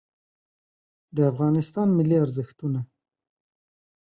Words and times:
د 1.15 1.17
افغانستان 1.31 1.87
ملي 1.97 2.17
ارزښتونه 2.25 2.79